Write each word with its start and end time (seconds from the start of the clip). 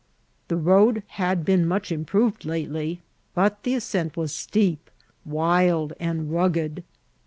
The 0.47 0.55
xoad 0.55 1.03
had 1.09 1.45
been 1.45 1.67
much 1.67 1.91
improved 1.91 2.43
lately, 2.43 3.01
but 3.35 3.61
the 3.61 3.75
ascent 3.75 4.17
was 4.17 4.33
steep, 4.33 4.89
wild, 5.25 5.93
and 5.99 6.31
rugged. 6.31 6.83